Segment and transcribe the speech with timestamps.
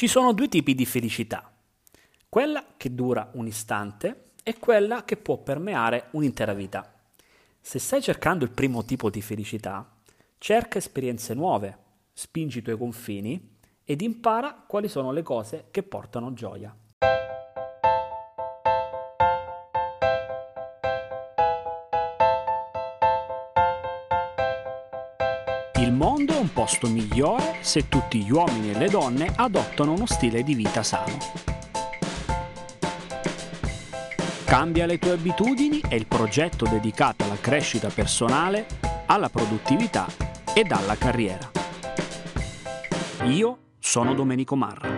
[0.00, 1.52] Ci sono due tipi di felicità,
[2.26, 6.90] quella che dura un istante e quella che può permeare un'intera vita.
[7.60, 9.86] Se stai cercando il primo tipo di felicità,
[10.38, 11.76] cerca esperienze nuove,
[12.14, 16.74] spingi i tuoi confini ed impara quali sono le cose che portano gioia.
[25.90, 30.06] Il mondo è un posto migliore se tutti gli uomini e le donne adottano uno
[30.06, 31.18] stile di vita sano.
[34.44, 38.66] Cambia le tue abitudini è il progetto dedicato alla crescita personale,
[39.06, 40.06] alla produttività
[40.54, 41.50] ed alla carriera.
[43.24, 44.88] Io sono Domenico Marra.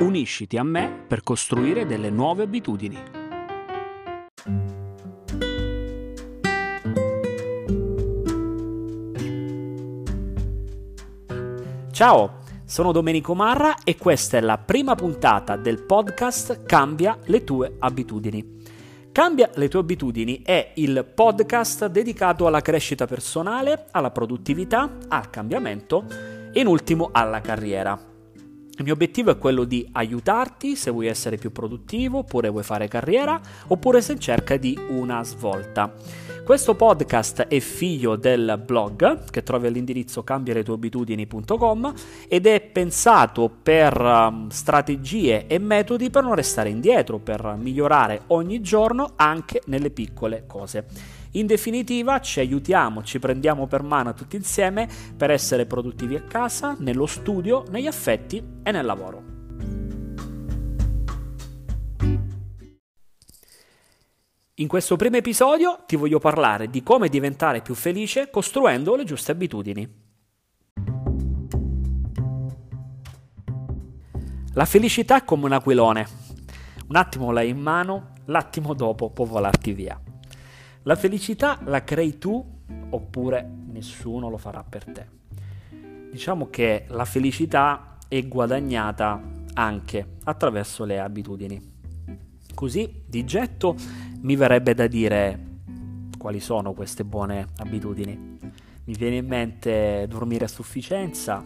[0.00, 3.15] Unisciti a me per costruire delle nuove abitudini.
[11.96, 17.76] Ciao, sono Domenico Marra e questa è la prima puntata del podcast Cambia le tue
[17.78, 18.58] abitudini.
[19.10, 26.04] Cambia le tue abitudini è il podcast dedicato alla crescita personale, alla produttività, al cambiamento
[26.52, 28.15] e in ultimo alla carriera.
[28.78, 32.88] Il mio obiettivo è quello di aiutarti se vuoi essere più produttivo, oppure vuoi fare
[32.88, 35.94] carriera, oppure se cerca di una svolta.
[36.44, 41.94] Questo podcast è figlio del blog che trovi all'indirizzo cambialetueabitudini.com
[42.28, 48.60] ed è pensato per um, strategie e metodi per non restare indietro, per migliorare ogni
[48.60, 51.15] giorno anche nelle piccole cose.
[51.36, 56.74] In definitiva ci aiutiamo, ci prendiamo per mano tutti insieme per essere produttivi a casa,
[56.78, 59.34] nello studio, negli affetti e nel lavoro.
[64.54, 69.32] In questo primo episodio ti voglio parlare di come diventare più felice costruendo le giuste
[69.32, 70.04] abitudini.
[74.54, 76.06] La felicità è come un aquilone.
[76.88, 80.00] Un attimo l'hai in mano, l'attimo dopo può volarti via.
[80.86, 82.44] La felicità la crei tu
[82.90, 85.06] oppure nessuno lo farà per te.
[86.12, 89.20] Diciamo che la felicità è guadagnata
[89.54, 91.60] anche attraverso le abitudini.
[92.54, 93.74] Così di getto
[94.20, 95.54] mi verrebbe da dire
[96.16, 98.38] quali sono queste buone abitudini.
[98.84, 101.44] Mi viene in mente dormire a sufficienza,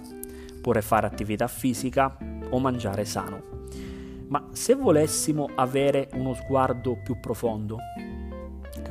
[0.56, 2.14] oppure fare attività fisica
[2.50, 3.42] o mangiare sano.
[4.28, 7.78] Ma se volessimo avere uno sguardo più profondo,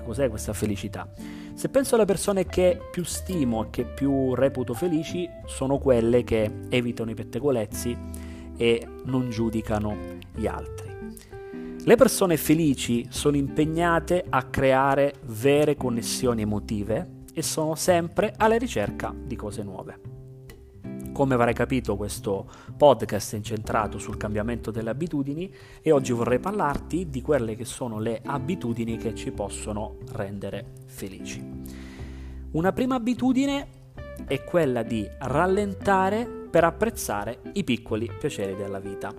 [0.09, 1.07] cos'è questa felicità?
[1.53, 6.51] Se penso alle persone che più stimo e che più reputo felici, sono quelle che
[6.69, 7.97] evitano i pettegolezzi
[8.57, 9.95] e non giudicano
[10.33, 10.87] gli altri.
[11.83, 19.13] Le persone felici sono impegnate a creare vere connessioni emotive e sono sempre alla ricerca
[19.15, 20.08] di cose nuove.
[21.19, 27.09] Come avrai capito questo podcast è incentrato sul cambiamento delle abitudini e oggi vorrei parlarti
[27.09, 31.45] di quelle che sono le abitudini che ci possono rendere felici.
[32.51, 33.67] Una prima abitudine
[34.27, 39.13] è quella di rallentare per apprezzare i piccoli piaceri della vita.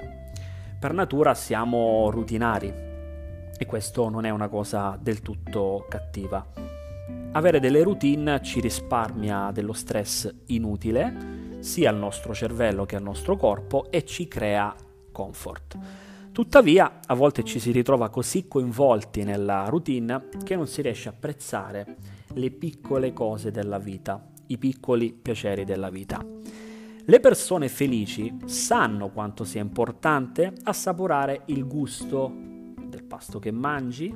[0.81, 2.73] Per natura siamo rutinari
[3.59, 6.51] e questo non è una cosa del tutto cattiva.
[7.33, 13.37] Avere delle routine ci risparmia dello stress inutile sia al nostro cervello che al nostro
[13.37, 14.75] corpo e ci crea
[15.13, 15.79] comfort.
[16.33, 21.13] Tuttavia, a volte ci si ritrova così coinvolti nella routine che non si riesce a
[21.13, 21.97] apprezzare
[22.35, 26.25] le piccole cose della vita, i piccoli piaceri della vita.
[27.05, 32.33] Le persone felici sanno quanto sia importante assaporare il gusto
[32.87, 34.15] del pasto che mangi,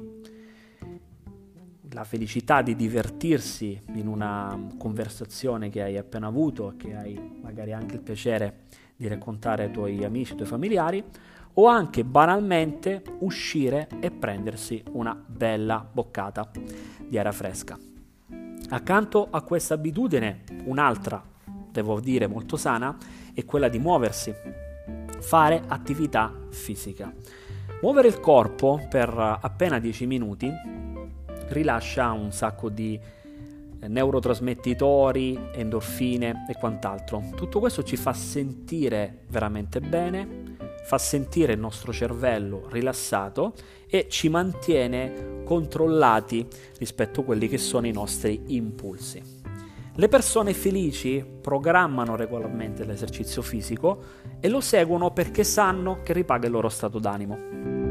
[1.94, 7.94] la felicità di divertirsi in una conversazione che hai appena avuto, che hai magari anche
[7.94, 8.62] il piacere
[8.97, 11.05] di raccontare ai tuoi amici, ai tuoi familiari,
[11.55, 16.50] o anche banalmente uscire e prendersi una bella boccata
[17.06, 17.78] di aria fresca.
[18.71, 21.25] Accanto a questa abitudine, un'altra,
[21.71, 22.97] devo dire molto sana,
[23.32, 24.34] è quella di muoversi,
[25.20, 27.14] fare attività fisica.
[27.82, 30.50] Muovere il corpo per appena 10 minuti
[31.49, 32.99] rilascia un sacco di
[33.81, 37.23] eh, neurotrasmettitori, endorfine e quant'altro.
[37.35, 43.55] Tutto questo ci fa sentire veramente bene, fa sentire il nostro cervello rilassato
[43.87, 46.46] e ci mantiene controllati
[46.79, 49.43] rispetto a quelli che sono i nostri impulsi.
[49.96, 54.02] Le persone felici programmano regolarmente l'esercizio fisico
[54.41, 57.83] e lo seguono perché sanno che ripaga il loro stato d'animo.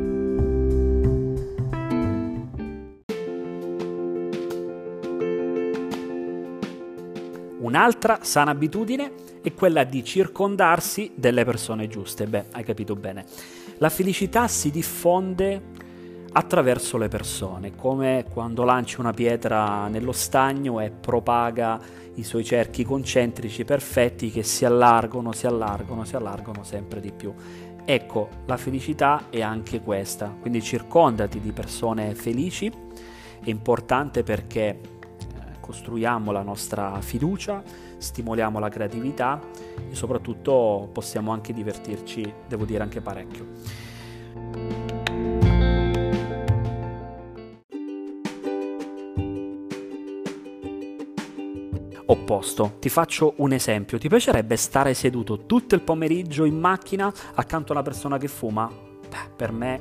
[7.64, 12.28] Un'altra sana abitudine è quella di circondarsi delle persone giuste.
[12.28, 13.24] Beh, hai capito bene.
[13.78, 15.62] La felicità si diffonde
[16.34, 21.80] attraverso le persone, come quando lanci una pietra nello stagno e propaga
[22.16, 27.34] i suoi cerchi concentrici perfetti che si allargano, si allargano, si allargano sempre di più.
[27.86, 32.70] Ecco, la felicità è anche questa, quindi circondati di persone felici,
[33.42, 34.80] è importante perché
[35.64, 37.64] costruiamo la nostra fiducia,
[37.98, 39.40] stimoliamo la creatività
[39.90, 43.92] e soprattutto possiamo anche divertirci, devo dire anche parecchio.
[52.06, 52.76] opposto.
[52.80, 53.98] Ti faccio un esempio.
[53.98, 58.70] Ti piacerebbe stare seduto tutto il pomeriggio in macchina accanto a una persona che fuma?
[58.70, 59.80] Beh, per me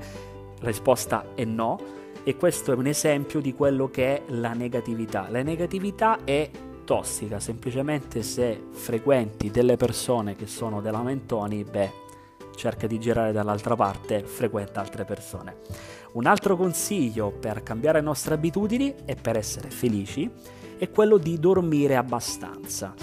[0.60, 2.00] la risposta è no.
[2.24, 5.26] E questo è un esempio di quello che è la negatività.
[5.28, 6.48] La negatività è
[6.84, 11.92] tossica, semplicemente se frequenti delle persone che sono dei lamentoni, beh,
[12.54, 15.56] cerca di girare dall'altra parte, frequenta altre persone.
[16.12, 20.30] Un altro consiglio per cambiare le nostre abitudini e per essere felici
[20.78, 22.94] è quello di dormire abbastanza.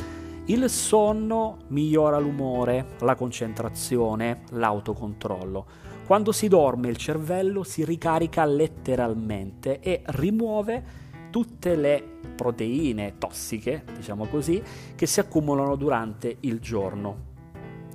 [0.45, 5.66] Il sonno migliora l'umore, la concentrazione, l'autocontrollo.
[6.09, 10.83] Quando si dorme il cervello si ricarica letteralmente e rimuove
[11.29, 12.03] tutte le
[12.35, 14.59] proteine tossiche, diciamo così,
[14.95, 17.27] che si accumulano durante il giorno.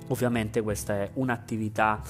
[0.07, 2.01] Ovviamente questa è un'attività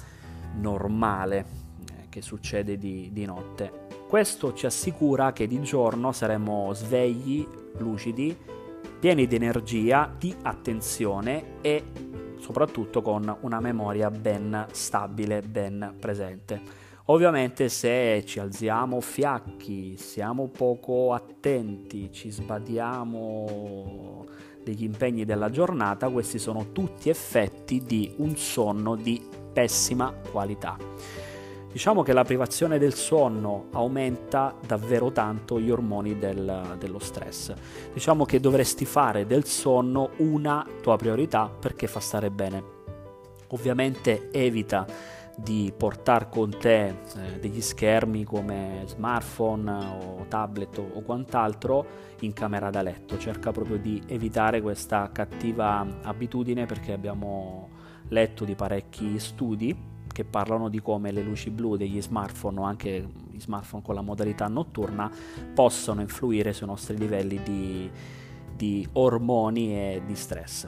[0.59, 3.87] normale eh, che succede di, di notte.
[4.07, 7.47] Questo ci assicura che di giorno saremo svegli,
[7.79, 8.37] lucidi,
[8.99, 11.83] pieni di energia, di attenzione e
[12.39, 16.83] soprattutto con una memoria ben stabile, ben presente.
[17.05, 24.25] Ovviamente se ci alziamo fiacchi, siamo poco attenti, ci sbadiamo
[24.63, 29.21] degli impegni della giornata, questi sono tutti effetti di un sonno di
[29.53, 30.77] pessima qualità.
[31.75, 37.53] Diciamo che la privazione del sonno aumenta davvero tanto gli ormoni del, dello stress.
[37.91, 42.63] Diciamo che dovresti fare del sonno una tua priorità perché fa stare bene.
[43.49, 44.87] Ovviamente evita
[45.35, 46.95] di portare con te eh,
[47.41, 51.85] degli schermi come smartphone o tablet o, o quant'altro
[52.21, 53.17] in camera da letto.
[53.17, 57.67] Cerca proprio di evitare questa cattiva abitudine perché abbiamo
[58.07, 63.05] letto di parecchi studi che parlano di come le luci blu degli smartphone o anche
[63.31, 65.11] i smartphone con la modalità notturna
[65.53, 67.91] possono influire sui nostri livelli di,
[68.55, 70.67] di ormoni e di stress.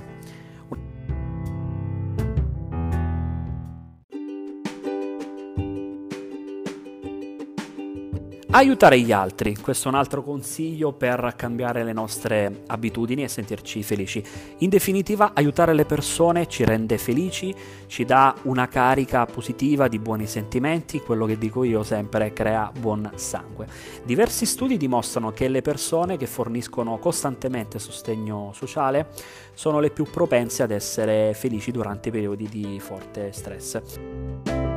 [8.57, 13.83] Aiutare gli altri, questo è un altro consiglio per cambiare le nostre abitudini e sentirci
[13.83, 14.23] felici.
[14.57, 17.53] In definitiva, aiutare le persone ci rende felici,
[17.85, 23.11] ci dà una carica positiva di buoni sentimenti, quello che dico io sempre crea buon
[23.13, 23.67] sangue.
[24.03, 29.09] Diversi studi dimostrano che le persone che forniscono costantemente sostegno sociale
[29.53, 34.76] sono le più propense ad essere felici durante periodi di forte stress.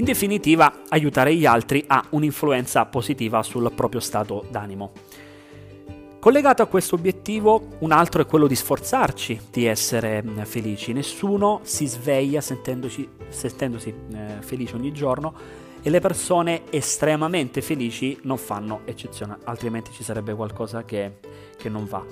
[0.00, 4.92] In definitiva, aiutare gli altri ha un'influenza positiva sul proprio stato d'animo.
[6.18, 10.94] Collegato a questo obiettivo, un altro è quello di sforzarci di essere mm, felici.
[10.94, 15.34] Nessuno si sveglia sentendosi eh, felice ogni giorno
[15.82, 21.18] e le persone estremamente felici non fanno eccezione, altrimenti ci sarebbe qualcosa che,
[21.58, 22.02] che non va.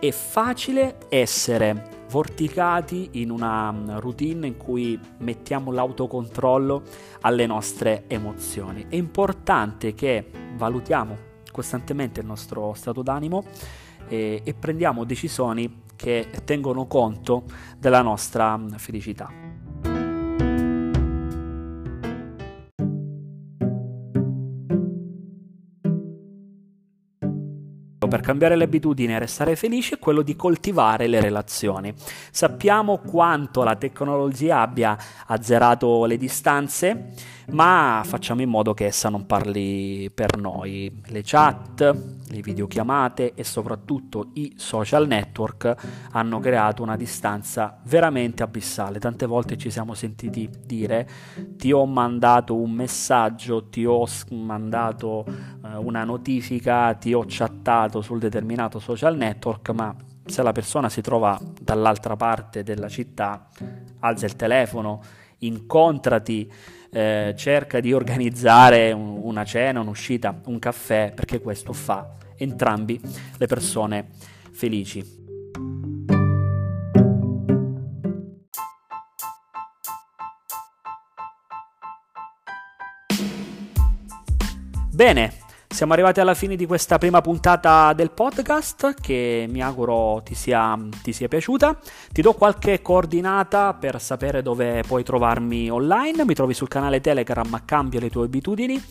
[0.00, 6.82] È facile essere vorticati in una mm, routine in cui mettiamo l'autocontrollo
[7.22, 8.86] alle nostre emozioni.
[8.88, 13.44] È importante che valutiamo costantemente il nostro stato d'animo
[14.08, 17.44] e, e prendiamo decisioni che tengono conto
[17.78, 19.47] della nostra mm, felicità.
[28.08, 31.92] Per cambiare le abitudini e restare felici è quello di coltivare le relazioni.
[32.30, 34.96] Sappiamo quanto la tecnologia abbia
[35.26, 37.12] azzerato le distanze,
[37.50, 41.00] ma facciamo in modo che essa non parli per noi.
[41.06, 41.80] Le chat,
[42.30, 45.74] le videochiamate e soprattutto i social network
[46.12, 48.98] hanno creato una distanza veramente abissale.
[48.98, 51.08] Tante volte ci siamo sentiti dire
[51.56, 55.24] ti ho mandato un messaggio, ti ho mandato
[55.76, 59.94] una notifica, ti ho chattato sul determinato social network, ma
[60.24, 63.48] se la persona si trova dall'altra parte della città,
[64.00, 65.02] alza il telefono
[65.38, 66.50] incontrati,
[66.90, 73.00] eh, cerca di organizzare un, una cena, un'uscita, un caffè, perché questo fa entrambi
[73.36, 74.08] le persone
[74.52, 75.16] felici.
[84.98, 85.32] Bene,
[85.78, 90.76] siamo arrivati alla fine di questa prima puntata del podcast che mi auguro ti sia,
[91.04, 91.78] ti sia, piaciuta.
[92.12, 96.24] Ti do qualche coordinata per sapere dove puoi trovarmi online.
[96.24, 98.82] Mi trovi sul canale Telegram Cambia le tue abitudini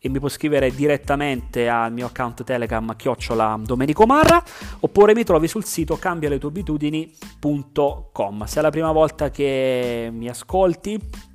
[0.00, 4.42] e mi puoi scrivere direttamente al mio account Telegram chiocciola Domenico Marra
[4.80, 8.44] oppure mi trovi sul sito cambialetueabitudini.com.
[8.46, 11.30] Se è la prima volta che mi ascolti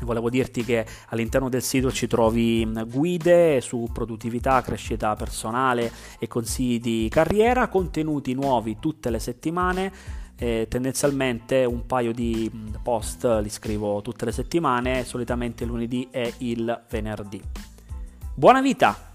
[0.00, 6.80] Volevo dirti che all'interno del sito ci trovi guide su produttività, crescita personale e consigli
[6.80, 9.92] di carriera, contenuti nuovi tutte le settimane.
[10.40, 12.48] Eh, tendenzialmente un paio di
[12.80, 17.42] post li scrivo tutte le settimane, solitamente lunedì e il venerdì.
[18.34, 19.07] Buona vita!